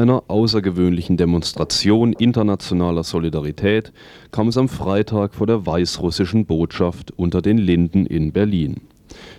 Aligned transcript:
einer 0.00 0.24
außergewöhnlichen 0.28 1.16
Demonstration 1.16 2.12
internationaler 2.14 3.04
Solidarität 3.04 3.92
kam 4.32 4.48
es 4.48 4.56
am 4.56 4.68
Freitag 4.68 5.34
vor 5.34 5.46
der 5.46 5.66
weißrussischen 5.66 6.46
Botschaft 6.46 7.12
unter 7.16 7.42
den 7.42 7.58
Linden 7.58 8.06
in 8.06 8.32
Berlin. 8.32 8.80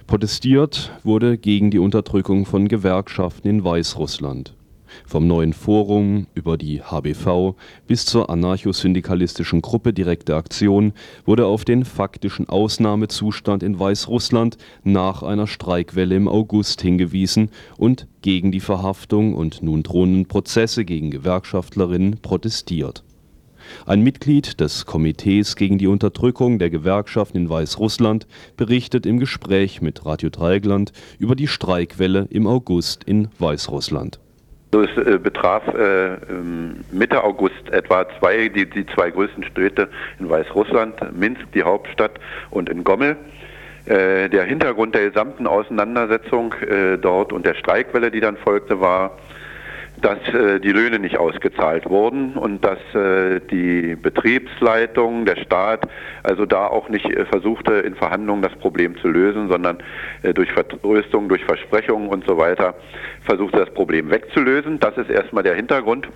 Protestiert 0.05 0.91
wurde 1.03 1.37
gegen 1.37 1.71
die 1.71 1.79
Unterdrückung 1.79 2.45
von 2.45 2.67
Gewerkschaften 2.67 3.47
in 3.47 3.63
Weißrussland. 3.63 4.53
Vom 5.05 5.27
neuen 5.27 5.53
Forum 5.53 6.27
über 6.33 6.57
die 6.57 6.81
HBV 6.81 7.55
bis 7.87 8.05
zur 8.05 8.29
anarchosyndikalistischen 8.29 9.61
Gruppe 9.61 9.93
Direkte 9.93 10.35
Aktion 10.35 10.93
wurde 11.25 11.45
auf 11.45 11.65
den 11.65 11.85
faktischen 11.85 12.49
Ausnahmezustand 12.49 13.63
in 13.63 13.79
Weißrussland 13.79 14.57
nach 14.83 15.23
einer 15.23 15.47
Streikwelle 15.47 16.15
im 16.15 16.27
August 16.27 16.81
hingewiesen 16.81 17.49
und 17.77 18.07
gegen 18.21 18.51
die 18.51 18.59
Verhaftung 18.59 19.33
und 19.33 19.63
nun 19.63 19.83
drohenden 19.83 20.27
Prozesse 20.27 20.85
gegen 20.85 21.11
Gewerkschaftlerinnen 21.11 22.21
protestiert. 22.21 23.03
Ein 23.85 24.01
Mitglied 24.01 24.59
des 24.59 24.85
Komitees 24.85 25.55
gegen 25.55 25.77
die 25.77 25.87
Unterdrückung 25.87 26.59
der 26.59 26.69
Gewerkschaften 26.69 27.37
in 27.37 27.49
Weißrussland 27.49 28.27
berichtet 28.57 29.05
im 29.05 29.19
Gespräch 29.19 29.81
mit 29.81 30.05
Radio 30.05 30.29
Dreigland 30.29 30.91
über 31.19 31.35
die 31.35 31.47
Streikwelle 31.47 32.27
im 32.29 32.47
August 32.47 33.03
in 33.03 33.29
Weißrussland 33.39 34.19
es 34.79 34.97
äh, 34.97 35.17
betraf 35.17 35.67
äh, 35.67 36.17
Mitte 36.91 37.23
August 37.23 37.69
etwa 37.71 38.05
zwei, 38.19 38.47
die, 38.47 38.69
die 38.69 38.85
zwei 38.85 39.11
größten 39.11 39.43
Städte 39.43 39.89
in 40.19 40.29
Weißrussland, 40.29 41.17
Minsk, 41.17 41.51
die 41.53 41.63
Hauptstadt, 41.63 42.19
und 42.49 42.69
in 42.69 42.83
Gommel. 42.83 43.17
Äh, 43.85 44.29
der 44.29 44.43
Hintergrund 44.43 44.95
der 44.95 45.09
gesamten 45.09 45.47
Auseinandersetzung 45.47 46.53
äh, 46.53 46.97
dort 46.97 47.33
und 47.33 47.45
der 47.45 47.55
Streikwelle, 47.55 48.11
die 48.11 48.19
dann 48.19 48.37
folgte, 48.37 48.79
war, 48.79 49.17
dass 50.01 50.19
äh, 50.33 50.59
die 50.59 50.71
Löhne 50.71 50.99
nicht 50.99 51.17
ausgezahlt 51.17 51.89
wurden 51.89 52.33
und 52.33 52.63
dass 52.65 52.79
äh, 52.95 53.39
die 53.51 53.95
Betriebsleitung, 53.95 55.25
der 55.25 55.37
Staat, 55.37 55.87
also 56.23 56.45
da 56.45 56.67
auch 56.67 56.89
nicht 56.89 57.05
äh, 57.05 57.25
versuchte, 57.25 57.73
in 57.73 57.95
Verhandlungen 57.95 58.41
das 58.41 58.53
Problem 58.55 58.97
zu 58.97 59.07
lösen, 59.07 59.49
sondern 59.49 59.77
äh, 60.23 60.33
durch 60.33 60.51
Vertröstung, 60.51 61.29
durch 61.29 61.43
Versprechungen 61.45 62.07
und 62.07 62.25
so 62.25 62.37
weiter 62.37 62.75
versuchte, 63.23 63.57
das 63.57 63.73
Problem 63.73 64.09
wegzulösen. 64.09 64.79
Das 64.79 64.97
ist 64.97 65.09
erstmal 65.09 65.43
der 65.43 65.55
Hintergrund. 65.55 66.07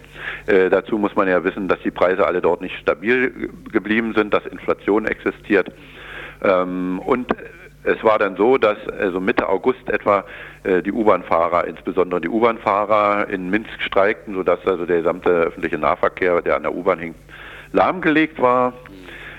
Äh, 0.48 0.70
dazu 0.70 0.98
muss 0.98 1.16
man 1.16 1.28
ja 1.28 1.44
wissen, 1.44 1.68
dass 1.68 1.80
die 1.82 1.92
Preise 1.92 2.26
alle 2.26 2.42
dort 2.42 2.62
nicht 2.62 2.78
stabil 2.80 3.50
geblieben 3.72 4.14
sind, 4.16 4.34
dass 4.34 4.46
Inflation 4.46 5.06
existiert. 5.06 5.72
Ähm, 6.44 7.00
und 7.06 7.28
es 7.86 8.04
war 8.04 8.20
dann 8.20 8.36
so, 8.36 8.58
dass 8.58 8.78
also 9.00 9.20
Mitte 9.20 9.48
August 9.48 9.90
etwa 9.90 10.26
äh, 10.64 10.82
die 10.82 10.92
U-Bahn-Fahrer, 10.92 11.68
insbesondere 11.68 12.22
die 12.22 12.30
U-Bahn-Fahrer 12.30 13.30
in 13.30 13.50
Minsk 13.50 13.82
streikten, 13.82 14.34
sodass 14.34 14.66
also 14.66 14.86
der 14.86 14.98
gesamte 14.98 15.30
öffentliche 15.30 15.78
Nahverkehr, 15.78 16.42
der 16.42 16.56
an 16.56 16.64
der 16.64 16.76
U-Bahn 16.76 17.00
hing, 17.00 17.16
lahmgelegt 17.72 18.42
war. 18.42 18.74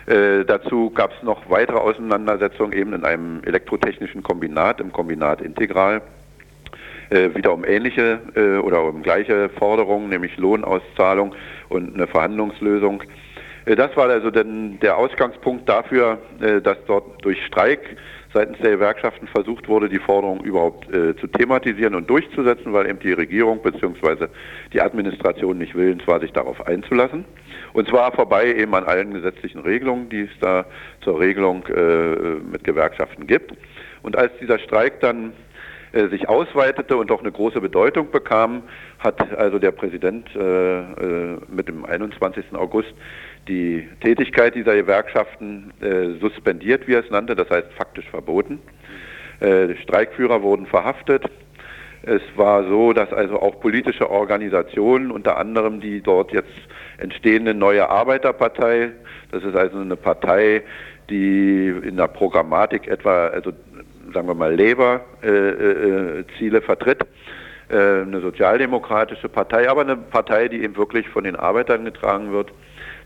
Äh, 0.07 0.45
dazu 0.45 0.91
gab 0.91 1.13
es 1.13 1.23
noch 1.23 1.51
weitere 1.51 1.79
Auseinandersetzungen 1.79 2.73
eben 2.73 2.93
in 2.93 3.05
einem 3.05 3.43
elektrotechnischen 3.45 4.23
Kombinat, 4.23 4.81
im 4.81 4.93
Kombinat 4.93 5.41
Integral. 5.41 6.03
Äh, 7.11 7.35
wieder 7.35 7.53
um 7.53 7.65
ähnliche 7.65 8.21
äh, 8.35 8.59
oder 8.59 8.85
um 8.85 9.03
gleiche 9.03 9.49
Forderungen, 9.51 10.09
nämlich 10.09 10.37
Lohnauszahlung 10.37 11.35
und 11.69 11.95
eine 11.95 12.07
Verhandlungslösung. 12.07 13.03
Äh, 13.65 13.77
das 13.77 13.97
war 13.97 14.09
also 14.09 14.31
dann 14.31 14.79
der 14.81 14.97
Ausgangspunkt 14.97 15.69
dafür, 15.69 16.19
äh, 16.41 16.61
dass 16.61 16.79
dort 16.87 17.25
durch 17.25 17.45
Streik 17.47 17.97
seitens 18.33 18.59
der 18.59 18.73
Gewerkschaften 18.73 19.27
versucht 19.29 19.69
wurde, 19.69 19.89
die 19.89 19.99
Forderung 19.99 20.43
überhaupt 20.43 20.93
äh, 20.93 21.17
zu 21.17 21.27
thematisieren 21.27 21.95
und 21.95 22.09
durchzusetzen, 22.09 22.73
weil 22.73 22.89
eben 22.89 22.99
die 22.99 23.13
Regierung 23.13 23.63
bzw. 23.63 24.29
die 24.73 24.81
Administration 24.81 25.59
nicht 25.59 25.75
willens 25.75 26.07
war, 26.07 26.21
sich 26.21 26.33
darauf 26.33 26.67
einzulassen. 26.67 27.25
Und 27.73 27.89
zwar 27.89 28.13
vorbei 28.13 28.55
eben 28.55 28.75
an 28.75 28.85
allen 28.85 29.13
gesetzlichen 29.13 29.61
Regelungen, 29.61 30.09
die 30.09 30.23
es 30.23 30.31
da 30.41 30.65
zur 31.03 31.21
Regelung 31.21 31.67
äh, 31.67 32.41
mit 32.51 32.65
Gewerkschaften 32.65 33.27
gibt. 33.27 33.53
Und 34.03 34.17
als 34.17 34.33
dieser 34.41 34.59
Streik 34.59 35.01
dann 35.01 35.33
äh, 35.93 36.09
sich 36.09 36.29
ausweitete 36.29 36.97
und 36.97 37.11
auch 37.11 37.21
eine 37.21 37.33
große 37.33 37.61
Bedeutung 37.61 38.11
bekam, 38.11 38.63
hat 38.99 39.37
also 39.37 39.59
der 39.59 39.71
Präsident 39.71 40.29
äh, 40.35 40.81
äh 40.81 41.39
mit 41.49 41.69
dem 41.69 41.85
21. 41.85 42.55
August 42.55 42.93
die 43.49 43.89
Tätigkeit 44.01 44.55
dieser 44.55 44.75
Gewerkschaften 44.75 45.73
äh, 45.81 46.19
suspendiert, 46.21 46.89
wie 46.89 46.95
er 46.95 47.05
es 47.05 47.11
nannte, 47.11 47.37
das 47.37 47.49
heißt 47.49 47.73
faktisch 47.77 48.09
verboten. 48.11 48.61
Äh, 49.41 49.77
Streikführer 49.83 50.43
wurden 50.43 50.67
verhaftet. 50.67 51.25
Es 52.03 52.23
war 52.37 52.69
so, 52.69 52.93
dass 52.93 53.13
also 53.13 53.41
auch 53.41 53.61
politische 53.61 54.11
Organisationen, 54.11 55.11
unter 55.11 55.39
anderem 55.39 55.81
die 55.81 56.01
dort 56.01 56.33
jetzt 56.33 56.53
entstehende 56.99 57.53
neue 57.53 57.89
Arbeiterpartei, 57.89 58.93
das 59.33 59.43
ist 59.43 59.57
also 59.57 59.79
eine 59.79 59.97
Partei, 59.97 60.63
die 61.11 61.69
in 61.69 61.97
der 61.97 62.09
Programmatik 62.09 62.89
etwa, 62.89 63.29
also 63.29 63.53
sagen 64.15 64.29
wir 64.29 64.35
mal 64.35 64.55
Labour-Ziele 64.55 66.59
äh, 66.59 66.61
äh, 66.61 66.65
vertritt, 66.65 67.07
äh, 67.69 68.03
eine 68.03 68.21
sozialdemokratische 68.21 69.29
Partei, 69.29 69.69
aber 69.69 69.83
eine 69.83 69.97
Partei, 69.97 70.49
die 70.49 70.63
eben 70.63 70.77
wirklich 70.77 71.09
von 71.09 71.25
den 71.25 71.37
Arbeitern 71.37 71.85
getragen 71.85 72.33
wird 72.33 72.53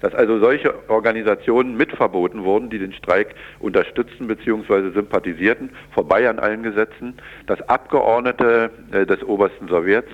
dass 0.00 0.15
also 0.15 0.38
solche 0.38 0.75
Organisationen 0.88 1.77
mitverboten 1.77 2.44
wurden, 2.44 2.71
die 2.71 2.78
den 2.78 2.93
Streik 2.93 3.34
unterstützten 3.59 4.27
bzw. 4.27 4.91
sympathisierten, 4.93 5.71
vorbei 5.93 6.28
an 6.28 6.38
allen 6.38 6.62
Gesetzen, 6.62 7.15
dass 7.47 7.61
Abgeordnete 7.69 8.71
äh, 8.93 9.06
des 9.06 9.22
obersten 9.22 9.69
Sowjets 9.69 10.10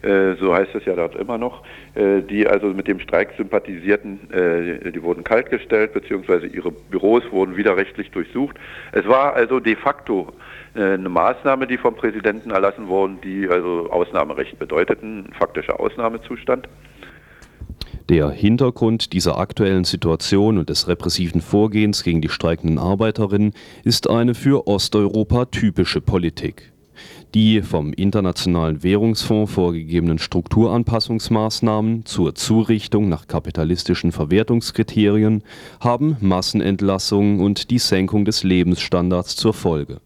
äh, 0.00 0.34
so 0.36 0.54
heißt 0.54 0.76
es 0.76 0.84
ja 0.84 0.94
dort 0.94 1.16
immer 1.16 1.38
noch, 1.38 1.64
äh, 1.96 2.20
die 2.22 2.46
also 2.46 2.68
mit 2.68 2.86
dem 2.86 3.00
Streik 3.00 3.30
sympathisierten, 3.36 4.20
die 4.94 5.02
wurden 5.02 5.24
kaltgestellt, 5.24 5.92
beziehungsweise 5.92 6.46
ihre 6.46 6.70
Büros 6.70 7.24
wurden 7.32 7.56
widerrechtlich 7.56 8.10
durchsucht. 8.12 8.56
Es 8.92 9.08
war 9.08 9.34
also 9.34 9.58
de 9.58 9.74
facto 9.74 10.32
eine 10.74 11.08
Maßnahme, 11.08 11.66
die 11.66 11.78
vom 11.78 11.96
Präsidenten 11.96 12.52
erlassen 12.52 12.86
wurden, 12.86 13.20
die 13.22 13.48
also 13.48 13.88
Ausnahmerecht 13.90 14.58
bedeuteten, 14.60 15.26
ein 15.28 15.32
faktischer 15.32 15.80
Ausnahmezustand. 15.80 16.68
Der 18.08 18.30
Hintergrund 18.30 19.12
dieser 19.12 19.36
aktuellen 19.36 19.84
Situation 19.84 20.56
und 20.56 20.70
des 20.70 20.88
repressiven 20.88 21.42
Vorgehens 21.42 22.02
gegen 22.02 22.22
die 22.22 22.30
streikenden 22.30 22.78
Arbeiterinnen 22.78 23.52
ist 23.84 24.08
eine 24.08 24.34
für 24.34 24.66
Osteuropa 24.66 25.44
typische 25.44 26.00
Politik. 26.00 26.72
Die 27.34 27.60
vom 27.60 27.92
Internationalen 27.92 28.82
Währungsfonds 28.82 29.52
vorgegebenen 29.52 30.18
Strukturanpassungsmaßnahmen 30.18 32.06
zur 32.06 32.34
Zurichtung 32.34 33.10
nach 33.10 33.26
kapitalistischen 33.26 34.10
Verwertungskriterien 34.10 35.44
haben 35.78 36.16
Massenentlassungen 36.20 37.40
und 37.40 37.70
die 37.70 37.78
Senkung 37.78 38.24
des 38.24 38.42
Lebensstandards 38.42 39.36
zur 39.36 39.52
Folge 39.52 40.00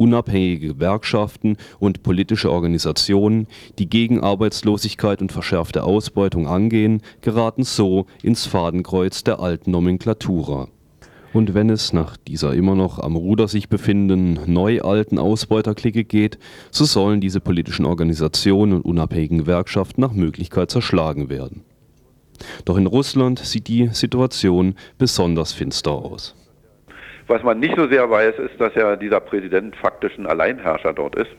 unabhängige 0.00 0.68
Gewerkschaften 0.74 1.56
und 1.78 2.02
politische 2.02 2.50
Organisationen, 2.50 3.46
die 3.78 3.88
gegen 3.88 4.20
Arbeitslosigkeit 4.20 5.20
und 5.20 5.30
verschärfte 5.30 5.84
Ausbeutung 5.84 6.48
angehen, 6.48 7.02
geraten 7.20 7.64
so 7.64 8.06
ins 8.22 8.46
Fadenkreuz 8.46 9.22
der 9.22 9.40
alten 9.40 9.70
Nomenklatura. 9.70 10.68
Und 11.32 11.54
wenn 11.54 11.70
es 11.70 11.92
nach 11.92 12.16
dieser 12.16 12.54
immer 12.54 12.74
noch 12.74 12.98
am 12.98 13.14
Ruder 13.14 13.46
sich 13.46 13.68
befindenden 13.68 14.40
neu-alten 14.46 15.18
Ausbeuterklicke 15.18 16.04
geht, 16.04 16.38
so 16.72 16.84
sollen 16.84 17.20
diese 17.20 17.40
politischen 17.40 17.84
Organisationen 17.84 18.72
und 18.72 18.84
unabhängigen 18.84 19.38
Gewerkschaften 19.38 20.00
nach 20.00 20.12
Möglichkeit 20.12 20.70
zerschlagen 20.70 21.28
werden. 21.28 21.62
Doch 22.64 22.78
in 22.78 22.86
Russland 22.86 23.38
sieht 23.38 23.68
die 23.68 23.90
Situation 23.92 24.74
besonders 24.98 25.52
finster 25.52 25.92
aus. 25.92 26.34
Was 27.30 27.44
man 27.44 27.60
nicht 27.60 27.76
so 27.76 27.86
sehr 27.86 28.10
weiß, 28.10 28.40
ist, 28.40 28.60
dass 28.60 28.74
ja 28.74 28.96
dieser 28.96 29.20
Präsident 29.20 29.76
faktisch 29.76 30.18
ein 30.18 30.26
Alleinherrscher 30.26 30.92
dort 30.92 31.14
ist. 31.14 31.30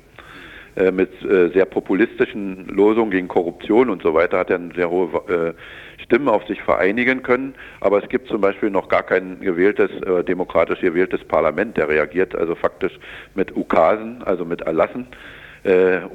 Äh, 0.78 0.90
mit 0.90 1.10
äh, 1.22 1.50
sehr 1.50 1.66
populistischen 1.66 2.66
Losungen 2.68 3.12
gegen 3.12 3.28
Korruption 3.28 3.90
und 3.90 4.02
so 4.02 4.14
weiter 4.14 4.40
hat 4.40 4.50
er 4.50 4.56
eine 4.56 4.74
sehr 4.74 4.90
hohe 4.90 5.10
äh, 5.28 6.02
Stimmen 6.02 6.30
auf 6.30 6.48
sich 6.48 6.62
vereinigen 6.62 7.24
können. 7.24 7.56
Aber 7.82 8.02
es 8.02 8.08
gibt 8.08 8.30
zum 8.30 8.40
Beispiel 8.40 8.70
noch 8.70 8.88
gar 8.88 9.04
kein 9.04 9.42
gewähltes, 9.42 9.92
äh, 10.04 10.24
demokratisch 10.24 10.80
gewähltes 10.80 11.26
Parlament. 11.26 11.76
Der 11.76 11.90
reagiert 11.90 12.38
also 12.38 12.56
faktisch 12.56 12.98
mit 13.36 13.54
Ukasen, 13.54 14.24
also 14.24 14.46
mit 14.46 14.62
Erlassen 14.62 15.08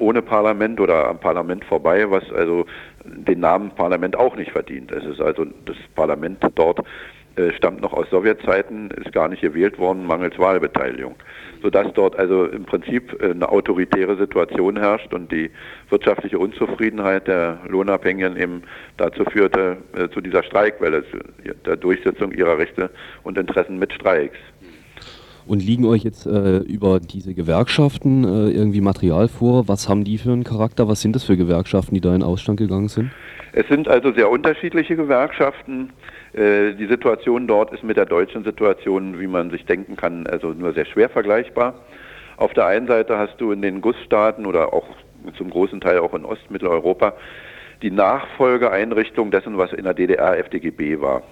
ohne 0.00 0.22
Parlament 0.22 0.80
oder 0.80 1.06
am 1.06 1.20
Parlament 1.20 1.64
vorbei, 1.66 2.10
was 2.10 2.24
also 2.32 2.66
den 3.04 3.38
Namen 3.38 3.70
Parlament 3.70 4.16
auch 4.16 4.34
nicht 4.34 4.50
verdient. 4.50 4.90
Es 4.90 5.04
ist 5.04 5.20
also 5.20 5.44
das 5.66 5.76
Parlament 5.94 6.38
dort 6.56 6.80
äh, 7.36 7.52
stammt 7.52 7.80
noch 7.82 7.92
aus 7.92 8.08
Sowjetzeiten, 8.10 8.90
ist 8.90 9.12
gar 9.12 9.28
nicht 9.28 9.42
gewählt 9.42 9.78
worden, 9.78 10.06
mangels 10.06 10.38
Wahlbeteiligung. 10.38 11.14
Sodass 11.62 11.92
dort 11.94 12.18
also 12.18 12.46
im 12.46 12.64
Prinzip 12.64 13.20
äh, 13.20 13.30
eine 13.30 13.48
autoritäre 13.48 14.16
Situation 14.16 14.78
herrscht 14.78 15.12
und 15.12 15.30
die 15.30 15.50
wirtschaftliche 15.90 16.38
Unzufriedenheit 16.38 17.28
der 17.28 17.58
Lohnabhängigen 17.68 18.36
eben 18.36 18.62
dazu 18.96 19.24
führte, 19.24 19.76
äh, 19.96 20.08
zu 20.08 20.20
dieser 20.20 20.42
Streikwelle, 20.42 21.04
zu 21.10 21.18
der 21.66 21.76
Durchsetzung 21.76 22.32
ihrer 22.32 22.58
Rechte 22.58 22.90
und 23.22 23.38
Interessen 23.38 23.78
mit 23.78 23.92
Streiks. 23.92 24.38
Und 25.46 25.62
liegen 25.62 25.84
euch 25.84 26.02
jetzt 26.02 26.26
äh, 26.26 26.58
über 26.58 26.98
diese 26.98 27.32
Gewerkschaften 27.32 28.24
äh, 28.24 28.50
irgendwie 28.50 28.80
Material 28.80 29.28
vor? 29.28 29.68
Was 29.68 29.88
haben 29.88 30.02
die 30.02 30.18
für 30.18 30.32
einen 30.32 30.42
Charakter? 30.42 30.88
Was 30.88 31.02
sind 31.02 31.14
das 31.14 31.22
für 31.22 31.36
Gewerkschaften, 31.36 31.94
die 31.94 32.00
da 32.00 32.14
in 32.14 32.24
Ausstand 32.24 32.58
gegangen 32.58 32.88
sind? 32.88 33.10
Es 33.52 33.66
sind 33.68 33.88
also 33.88 34.12
sehr 34.12 34.28
unterschiedliche 34.28 34.96
Gewerkschaften. 34.96 35.90
Äh, 36.36 36.74
die 36.74 36.86
Situation 36.86 37.46
dort 37.46 37.72
ist 37.72 37.82
mit 37.82 37.96
der 37.96 38.04
deutschen 38.04 38.44
Situation, 38.44 39.18
wie 39.18 39.26
man 39.26 39.50
sich 39.50 39.64
denken 39.64 39.96
kann, 39.96 40.26
also 40.26 40.48
nur 40.48 40.74
sehr 40.74 40.84
schwer 40.84 41.08
vergleichbar. 41.08 41.74
Auf 42.36 42.52
der 42.52 42.66
einen 42.66 42.86
Seite 42.86 43.16
hast 43.18 43.40
du 43.40 43.52
in 43.52 43.62
den 43.62 43.80
Gussstaaten 43.80 44.44
oder 44.44 44.74
auch 44.74 44.86
zum 45.38 45.50
großen 45.50 45.80
Teil 45.80 45.98
auch 45.98 46.12
in 46.14 46.24
Ostmitteleuropa 46.24 47.14
die 47.82 47.90
Nachfolgeeinrichtung 47.90 49.30
dessen, 49.30 49.56
was 49.58 49.72
in 49.72 49.84
der 49.84 49.94
DDR 49.94 50.38
FDGB 50.38 51.00
war. 51.00 51.22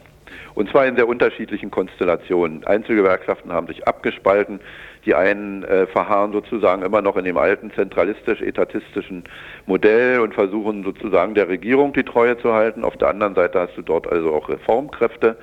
Und 0.55 0.71
zwar 0.71 0.87
in 0.87 0.97
sehr 0.97 1.09
unterschiedlichen 1.09 1.71
Konstellationen. 1.71 2.65
Einzelgewerkschaften 2.65 3.53
haben 3.53 3.67
sich 3.67 3.87
abgespalten. 3.87 4.61
Die 5.07 5.15
einen 5.15 5.65
äh, 5.65 5.87
verharren 5.87 6.33
sozusagen 6.33 6.83
immer 6.83 7.03
noch 7.03 7.17
in 7.17 7.25
dem 7.25 7.37
alten 7.37 7.71
zentralistisch-etatistischen 7.73 9.25
Modell 9.67 10.21
und 10.21 10.35
versuchen 10.35 10.83
sozusagen 10.83 11.35
der 11.35 11.49
Regierung 11.49 11.93
die 11.93 12.05
Treue 12.05 12.39
zu 12.39 12.53
halten. 12.55 12.85
Auf 12.85 12.97
der 12.97 13.09
anderen 13.09 13.35
Seite 13.35 13.61
hast 13.61 13.77
du 13.77 13.83
dort 13.83 14.11
also 14.11 14.33
auch 14.33 14.49
Reformkräfte. 14.49 15.37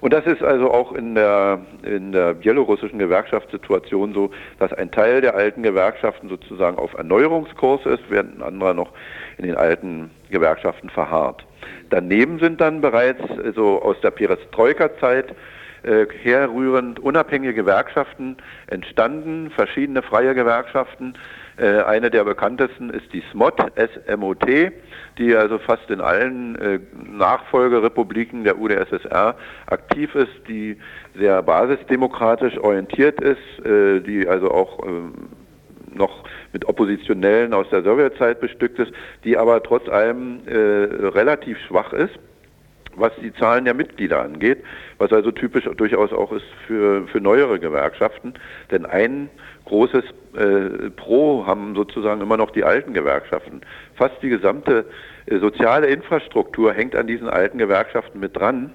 Und 0.00 0.12
das 0.12 0.26
ist 0.26 0.42
also 0.42 0.70
auch 0.70 0.92
in 0.92 1.14
der, 1.14 1.60
in 1.82 2.12
der 2.12 2.34
bielorussischen 2.34 2.98
Gewerkschaftssituation 2.98 4.12
so, 4.12 4.30
dass 4.58 4.72
ein 4.72 4.90
Teil 4.90 5.20
der 5.20 5.34
alten 5.34 5.62
Gewerkschaften 5.62 6.28
sozusagen 6.28 6.78
auf 6.78 6.94
Erneuerungskurs 6.94 7.86
ist, 7.86 8.02
während 8.08 8.38
ein 8.38 8.42
anderer 8.42 8.74
noch 8.74 8.92
in 9.38 9.46
den 9.46 9.56
alten 9.56 10.10
Gewerkschaften 10.30 10.90
verharrt. 10.90 11.46
Daneben 11.90 12.38
sind 12.38 12.60
dann 12.60 12.80
bereits 12.80 13.22
so 13.54 13.80
aus 13.80 13.98
der 14.02 14.10
Perestroika-Zeit 14.10 15.34
äh, 15.86 16.06
herrührend 16.22 16.98
unabhängige 17.00 17.54
Gewerkschaften 17.54 18.36
entstanden, 18.66 19.50
verschiedene 19.50 20.02
freie 20.02 20.34
Gewerkschaften. 20.34 21.14
Äh, 21.56 21.82
eine 21.82 22.10
der 22.10 22.24
bekanntesten 22.24 22.90
ist 22.90 23.12
die 23.12 23.22
SMOT, 23.30 23.54
S-M-O-T, 23.76 24.72
die 25.16 25.34
also 25.34 25.58
fast 25.58 25.88
in 25.90 26.00
allen 26.00 26.56
äh, 26.56 26.80
Nachfolgerepubliken 27.08 28.44
der 28.44 28.58
UdSSR 28.58 29.36
aktiv 29.66 30.14
ist, 30.14 30.48
die 30.48 30.76
sehr 31.14 31.42
basisdemokratisch 31.42 32.58
orientiert 32.58 33.20
ist, 33.20 33.64
äh, 33.64 34.00
die 34.00 34.28
also 34.28 34.50
auch 34.50 34.86
ähm, 34.86 35.14
noch 35.94 36.24
mit 36.52 36.66
Oppositionellen 36.66 37.54
aus 37.54 37.70
der 37.70 37.82
Sowjetzeit 37.82 38.40
bestückt 38.40 38.78
ist, 38.78 38.92
die 39.24 39.38
aber 39.38 39.62
trotz 39.62 39.88
allem 39.88 40.40
äh, 40.46 40.54
relativ 40.54 41.58
schwach 41.66 41.92
ist 41.92 42.18
was 42.96 43.12
die 43.22 43.32
Zahlen 43.34 43.64
der 43.64 43.74
Mitglieder 43.74 44.22
angeht, 44.22 44.58
was 44.98 45.12
also 45.12 45.30
typisch 45.30 45.64
durchaus 45.76 46.12
auch 46.12 46.32
ist 46.32 46.46
für, 46.66 47.06
für 47.08 47.20
neuere 47.20 47.58
Gewerkschaften. 47.58 48.34
Denn 48.70 48.86
ein 48.86 49.30
großes 49.64 50.04
äh, 50.34 50.90
Pro 50.90 51.46
haben 51.46 51.74
sozusagen 51.74 52.20
immer 52.20 52.36
noch 52.36 52.50
die 52.50 52.64
alten 52.64 52.94
Gewerkschaften. 52.94 53.60
Fast 53.94 54.14
die 54.22 54.28
gesamte 54.28 54.86
äh, 55.26 55.38
soziale 55.38 55.86
Infrastruktur 55.88 56.72
hängt 56.72 56.96
an 56.96 57.06
diesen 57.06 57.28
alten 57.28 57.58
Gewerkschaften 57.58 58.20
mit 58.20 58.36
dran 58.36 58.72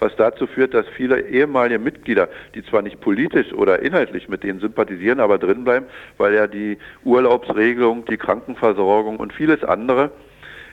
was 0.00 0.14
dazu 0.16 0.46
führt, 0.46 0.74
dass 0.74 0.86
viele 0.88 1.20
ehemalige 1.20 1.78
Mitglieder, 1.78 2.28
die 2.54 2.64
zwar 2.64 2.82
nicht 2.82 3.00
politisch 3.00 3.52
oder 3.52 3.80
inhaltlich 3.80 4.28
mit 4.28 4.42
denen 4.42 4.60
sympathisieren, 4.60 5.20
aber 5.20 5.38
drinbleiben, 5.38 5.88
weil 6.18 6.34
ja 6.34 6.46
die 6.46 6.78
Urlaubsregelung, 7.04 8.04
die 8.04 8.16
Krankenversorgung 8.16 9.16
und 9.16 9.32
vieles 9.32 9.64
andere 9.64 10.10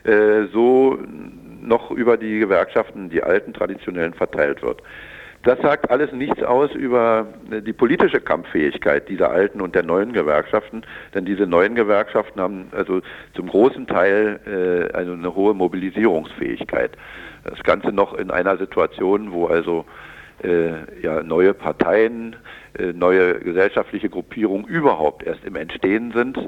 äh, 0.04 0.44
so 0.52 0.98
noch 1.62 1.90
über 1.90 2.16
die 2.16 2.38
Gewerkschaften, 2.38 3.10
die 3.10 3.22
alten 3.22 3.54
traditionellen, 3.54 4.14
verteilt 4.14 4.62
wird. 4.62 4.82
Das 5.44 5.58
sagt 5.60 5.90
alles 5.90 6.12
nichts 6.12 6.40
aus 6.42 6.72
über 6.72 7.26
die 7.50 7.72
politische 7.72 8.20
Kampffähigkeit 8.20 9.08
dieser 9.08 9.30
alten 9.32 9.60
und 9.60 9.74
der 9.74 9.82
neuen 9.82 10.12
Gewerkschaften, 10.12 10.82
denn 11.14 11.24
diese 11.24 11.48
neuen 11.48 11.74
Gewerkschaften 11.74 12.40
haben 12.40 12.68
also 12.70 13.00
zum 13.34 13.48
großen 13.48 13.88
Teil 13.88 14.38
äh, 14.46 14.96
also 14.96 15.12
eine 15.12 15.34
hohe 15.34 15.52
Mobilisierungsfähigkeit. 15.54 16.92
Das 17.44 17.60
Ganze 17.64 17.90
noch 17.90 18.14
in 18.14 18.30
einer 18.30 18.56
Situation, 18.56 19.32
wo 19.32 19.46
also 19.46 19.84
äh, 20.44 21.02
ja, 21.02 21.24
neue 21.24 21.54
Parteien, 21.54 22.36
äh, 22.78 22.92
neue 22.92 23.40
gesellschaftliche 23.40 24.08
Gruppierungen 24.08 24.66
überhaupt 24.66 25.24
erst 25.24 25.44
im 25.44 25.56
Entstehen 25.56 26.12
sind. 26.12 26.38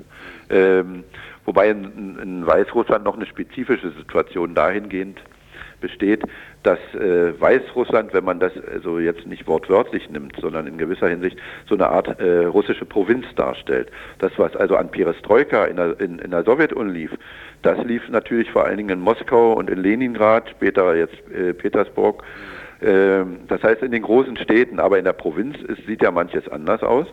Ähm, 0.51 1.03
wobei 1.45 1.71
in, 1.71 2.19
in 2.21 2.47
Weißrussland 2.47 3.05
noch 3.05 3.17
eine 3.17 3.27
spezifische 3.27 3.91
Situation 3.91 4.55
dahingehend 4.55 5.21
besteht, 5.81 6.23
dass 6.63 6.79
äh, 6.95 7.39
Weißrussland, 7.39 8.15
wenn 8.15 8.25
man 8.25 8.41
das 8.41 8.53
also 8.73 8.99
jetzt 8.99 9.27
nicht 9.27 9.47
wortwörtlich 9.47 10.09
nimmt, 10.09 10.35
sondern 10.41 10.67
in 10.67 10.79
gewisser 10.79 11.09
Hinsicht 11.09 11.37
so 11.69 11.75
eine 11.75 11.89
Art 11.89 12.19
äh, 12.21 12.47
russische 12.47 12.87
Provinz 12.87 13.27
darstellt. 13.37 13.91
Das, 14.19 14.33
was 14.39 14.57
also 14.57 14.77
an 14.77 14.91
Perestroika 14.91 15.67
in 15.67 15.77
der, 15.77 16.01
in, 16.01 16.19
in 16.21 16.31
der 16.31 16.45
Sowjetunion 16.45 16.95
lief, 16.95 17.11
das 17.61 17.79
lief 17.85 18.09
natürlich 18.09 18.51
vor 18.51 18.65
allen 18.65 18.79
Dingen 18.79 18.91
in 18.91 19.01
Moskau 19.01 19.53
und 19.53 19.69
in 19.69 19.83
Leningrad, 19.83 20.49
später 20.49 20.97
jetzt 20.97 21.17
äh, 21.31 21.53
Petersburg. 21.53 22.23
Ähm, 22.81 23.41
das 23.49 23.63
heißt 23.63 23.83
in 23.83 23.93
den 23.93 24.03
großen 24.03 24.39
Städten, 24.39 24.81
aber 24.81 24.99
in 24.99 25.05
der 25.05 25.13
Provinz 25.13 25.57
ist, 25.69 25.87
sieht 25.87 26.03
ja 26.03 26.11
manches 26.11 26.49
anders 26.49 26.83
aus. 26.83 27.07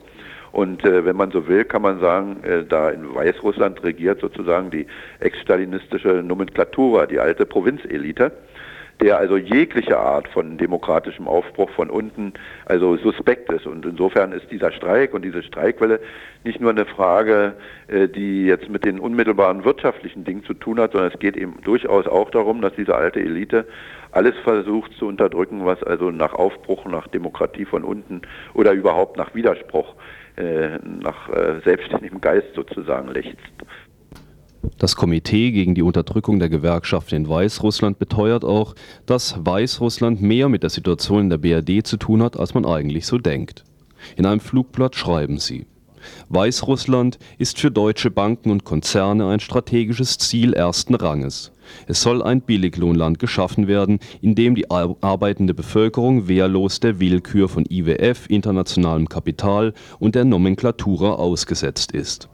Und 0.52 0.84
äh, 0.84 1.06
wenn 1.06 1.16
man 1.16 1.32
so 1.32 1.48
will, 1.48 1.64
kann 1.64 1.82
man 1.82 2.00
sagen, 2.00 2.44
äh, 2.44 2.64
da 2.64 2.90
in 2.90 3.14
Weißrussland 3.14 3.84
regiert 3.84 4.20
sozusagen 4.20 4.70
die 4.70 4.86
ex-stalinistische 5.20 6.24
Nomenklatura, 6.24 7.06
die 7.06 7.20
alte 7.20 7.46
Provinzelite 7.46 8.32
der 9.02 9.18
also 9.18 9.36
jegliche 9.36 9.98
Art 9.98 10.28
von 10.28 10.58
demokratischem 10.58 11.28
Aufbruch 11.28 11.72
von 11.72 11.90
unten 11.90 12.34
also 12.66 12.98
suspekt 12.98 13.52
ist. 13.52 13.66
Und 13.66 13.86
insofern 13.86 14.32
ist 14.32 14.50
dieser 14.52 14.72
Streik 14.72 15.14
und 15.14 15.26
diese 15.26 15.42
Streikwelle 15.42 16.00
nicht 16.44 16.62
nur 16.62 16.70
eine 16.70 16.86
Frage, 16.86 17.54
äh, 17.88 18.08
die 18.08 18.46
jetzt 18.46 18.70
mit 18.70 18.86
den 18.86 19.00
unmittelbaren 19.00 19.66
wirtschaftlichen 19.66 20.24
Dingen 20.24 20.44
zu 20.44 20.54
tun 20.54 20.80
hat, 20.80 20.92
sondern 20.92 21.12
es 21.12 21.20
geht 21.20 21.36
eben 21.36 21.58
durchaus 21.64 22.08
auch 22.08 22.30
darum, 22.30 22.62
dass 22.62 22.74
diese 22.76 22.96
alte 22.96 23.20
Elite 23.20 23.66
alles 24.12 24.36
versucht 24.44 24.94
zu 24.94 25.08
unterdrücken, 25.08 25.66
was 25.66 25.82
also 25.84 26.12
nach 26.12 26.34
Aufbruch, 26.34 26.86
nach 26.86 27.08
Demokratie 27.08 27.66
von 27.66 27.84
unten 27.84 28.22
oder 28.54 28.74
überhaupt 28.74 29.18
nach 29.18 29.34
Widerspruch, 29.34 29.96
nach 30.84 31.30
äh, 31.30 31.62
selbstständigem 31.64 32.22
Geist 32.22 32.48
sozusagen 32.56 33.10
lechzt. 33.10 33.38
Das 34.78 34.96
Komitee 34.96 35.52
gegen 35.52 35.76
die 35.76 35.82
Unterdrückung 35.82 36.40
der 36.40 36.50
Gewerkschaften 36.50 37.16
in 37.16 37.30
Weißrussland 37.30 38.00
beteuert 38.00 38.44
auch, 38.44 38.76
dass 39.06 39.46
Weißrussland 39.46 40.22
mehr 40.22 40.50
mit 40.50 40.64
der 40.64 40.70
Situation 40.70 41.22
in 41.22 41.30
der 41.30 41.38
BRD 41.38 41.86
zu 41.86 41.98
tun 41.98 42.24
hat, 42.24 42.40
als 42.40 42.54
man 42.54 42.66
eigentlich 42.66 43.06
so 43.06 43.18
denkt. 43.18 43.64
In 44.18 44.26
einem 44.26 44.40
Flugblatt 44.40 44.96
schreiben 44.96 45.38
sie 45.38 45.66
Weißrussland 46.30 47.20
ist 47.38 47.60
für 47.60 47.72
deutsche 47.72 48.12
Banken 48.12 48.52
und 48.52 48.64
Konzerne 48.64 49.28
ein 49.28 49.40
strategisches 49.40 50.18
Ziel 50.18 50.54
ersten 50.54 50.96
Ranges. 50.96 51.52
Es 51.88 52.02
soll 52.02 52.22
ein 52.22 52.42
Billiglohnland 52.42 53.20
geschaffen 53.20 53.68
werden, 53.68 54.00
in 54.22 54.36
dem 54.36 54.56
die 54.56 54.70
arbeitende 54.70 55.54
Bevölkerung 55.54 56.28
wehrlos 56.28 56.80
der 56.80 57.00
Willkür 57.00 57.48
von 57.48 57.66
IWF, 57.70 58.30
internationalem 58.30 59.08
Kapital 59.08 59.74
und 60.00 60.16
der 60.16 60.26
Nomenklatura 60.26 61.14
ausgesetzt 61.14 61.92
ist 61.92 62.30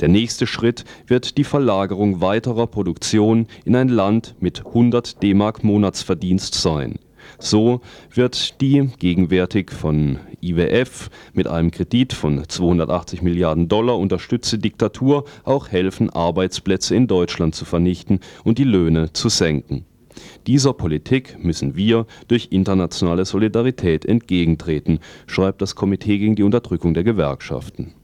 der 0.00 0.08
nächste 0.08 0.46
Schritt 0.46 0.84
wird 1.06 1.38
die 1.38 1.44
Verlagerung 1.44 2.20
weiterer 2.20 2.66
Produktion 2.66 3.46
in 3.64 3.76
ein 3.76 3.88
Land 3.88 4.34
mit 4.40 4.66
100 4.66 5.22
D-Mark 5.22 5.64
Monatsverdienst 5.64 6.54
sein. 6.54 6.98
So 7.38 7.80
wird 8.14 8.60
die 8.60 8.88
gegenwärtig 8.98 9.70
von 9.70 10.18
IWF 10.40 11.10
mit 11.32 11.46
einem 11.46 11.70
Kredit 11.70 12.12
von 12.12 12.48
280 12.48 13.22
Milliarden 13.22 13.68
Dollar 13.68 13.98
unterstützte 13.98 14.58
Diktatur 14.58 15.24
auch 15.44 15.68
helfen, 15.68 16.10
Arbeitsplätze 16.10 16.94
in 16.94 17.06
Deutschland 17.06 17.54
zu 17.54 17.64
vernichten 17.64 18.20
und 18.44 18.58
die 18.58 18.64
Löhne 18.64 19.12
zu 19.12 19.28
senken. 19.28 19.84
Dieser 20.46 20.72
Politik 20.72 21.36
müssen 21.42 21.76
wir 21.76 22.06
durch 22.28 22.48
internationale 22.50 23.24
Solidarität 23.24 24.04
entgegentreten, 24.04 24.98
schreibt 25.26 25.62
das 25.62 25.74
Komitee 25.74 26.18
gegen 26.18 26.36
die 26.36 26.42
Unterdrückung 26.42 26.94
der 26.94 27.04
Gewerkschaften. 27.04 27.94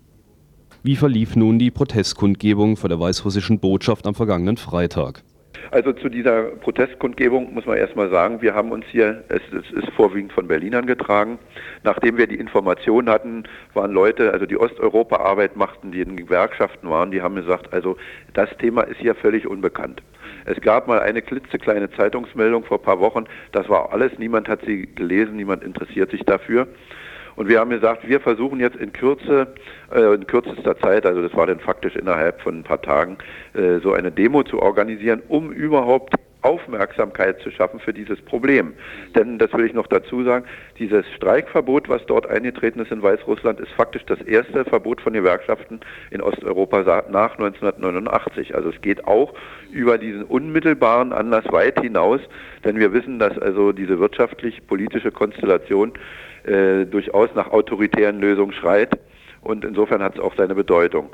Wie 0.82 0.96
verlief 0.96 1.34
nun 1.34 1.58
die 1.58 1.70
Protestkundgebung 1.70 2.76
vor 2.76 2.88
der 2.88 3.00
weißrussischen 3.00 3.58
Botschaft 3.58 4.06
am 4.06 4.14
vergangenen 4.14 4.56
Freitag? 4.56 5.24
Also 5.70 5.92
zu 5.92 6.08
dieser 6.08 6.42
Protestkundgebung 6.42 7.52
muss 7.52 7.66
man 7.66 7.76
erstmal 7.76 8.10
sagen, 8.10 8.42
wir 8.42 8.54
haben 8.54 8.70
uns 8.70 8.84
hier, 8.90 9.24
es, 9.28 9.42
es, 9.52 9.70
ist 9.72 9.90
vorwiegend 9.90 10.32
von 10.32 10.46
Berlinern 10.46 10.86
getragen, 10.86 11.38
nachdem 11.82 12.16
wir 12.18 12.26
die 12.26 12.36
Information 12.36 13.08
hatten, 13.08 13.44
waren 13.74 13.92
Leute, 13.92 14.32
also 14.32 14.46
die 14.46 14.56
Osteuropa-Arbeit 14.56 15.56
machten, 15.56 15.92
die 15.92 16.00
in 16.00 16.16
Gewerkschaften 16.16 16.88
waren, 16.88 17.10
die 17.10 17.22
haben 17.22 17.34
gesagt, 17.34 17.72
also 17.72 17.96
das 18.34 18.48
Thema 18.58 18.82
ist 18.82 18.98
hier 18.98 19.14
völlig 19.14 19.46
unbekannt. 19.46 20.02
Es 20.44 20.60
gab 20.60 20.86
mal 20.86 21.00
eine 21.00 21.22
klitzekleine 21.22 21.90
Zeitungsmeldung 21.90 22.64
vor 22.64 22.78
ein 22.78 22.84
paar 22.84 23.00
Wochen, 23.00 23.24
das 23.52 23.68
war 23.68 23.92
alles, 23.92 24.18
niemand 24.18 24.48
hat 24.48 24.60
sie 24.64 24.86
gelesen, 24.94 25.36
niemand 25.36 25.64
interessiert 25.64 26.10
sich 26.10 26.22
dafür. 26.24 26.68
Und 27.36 27.48
wir 27.48 27.60
haben 27.60 27.70
gesagt, 27.70 28.08
wir 28.08 28.20
versuchen 28.20 28.60
jetzt 28.60 28.76
in 28.76 28.92
Kürze, 28.92 29.48
äh, 29.94 30.14
in 30.14 30.26
kürzester 30.26 30.78
Zeit, 30.78 31.06
also 31.06 31.22
das 31.22 31.34
war 31.34 31.46
dann 31.46 31.60
faktisch 31.60 31.94
innerhalb 31.94 32.40
von 32.40 32.58
ein 32.58 32.64
paar 32.64 32.80
Tagen, 32.80 33.18
äh, 33.54 33.78
so 33.78 33.92
eine 33.92 34.10
Demo 34.10 34.42
zu 34.42 34.60
organisieren, 34.60 35.22
um 35.28 35.52
überhaupt 35.52 36.14
Aufmerksamkeit 36.46 37.40
zu 37.40 37.50
schaffen 37.50 37.80
für 37.80 37.92
dieses 37.92 38.20
Problem. 38.22 38.74
Denn, 39.16 39.38
das 39.38 39.52
will 39.52 39.66
ich 39.66 39.74
noch 39.74 39.88
dazu 39.88 40.22
sagen, 40.22 40.44
dieses 40.78 41.04
Streikverbot, 41.16 41.88
was 41.88 42.06
dort 42.06 42.28
eingetreten 42.28 42.78
ist 42.78 42.92
in 42.92 43.02
Weißrussland, 43.02 43.58
ist 43.58 43.72
faktisch 43.72 44.04
das 44.06 44.20
erste 44.22 44.64
Verbot 44.64 45.00
von 45.00 45.12
Gewerkschaften 45.12 45.80
in 46.10 46.22
Osteuropa 46.22 46.82
nach 47.10 47.32
1989. 47.32 48.54
Also 48.54 48.70
es 48.70 48.80
geht 48.80 49.06
auch 49.08 49.34
über 49.72 49.98
diesen 49.98 50.22
unmittelbaren 50.22 51.12
Anlass 51.12 51.44
weit 51.50 51.80
hinaus, 51.80 52.20
denn 52.64 52.78
wir 52.78 52.92
wissen, 52.92 53.18
dass 53.18 53.36
also 53.38 53.72
diese 53.72 53.98
wirtschaftlich-politische 53.98 55.10
Konstellation 55.10 55.94
äh, 56.46 56.86
durchaus 56.86 57.28
nach 57.34 57.50
autoritären 57.50 58.20
Lösungen 58.20 58.52
schreit 58.52 58.98
und 59.42 59.64
insofern 59.64 60.02
hat 60.02 60.14
es 60.14 60.20
auch 60.20 60.34
seine 60.36 60.54
Bedeutung. 60.54 61.04